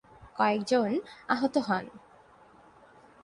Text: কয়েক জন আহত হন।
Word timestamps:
কয়েক 0.37 0.61
জন 0.67 0.91
আহত 1.29 1.55
হন। 1.57 1.85